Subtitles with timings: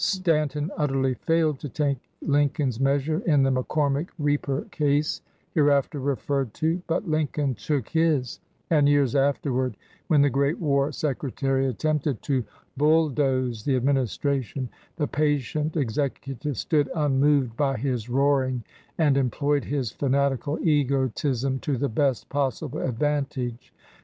[0.03, 6.55] Stanton utterly failed to take Lin coln's measure in the McCormick reaper case (hereafter referred
[6.55, 8.39] to) but Lincoln took his,
[8.71, 9.77] and years afterward,
[10.07, 12.43] when the great war secretary attempted to
[12.75, 18.63] bulldoze the administration, the patient Executive stood unmoved by his roaring
[18.97, 23.71] and employed his fanatical egotism to the best possible advantage.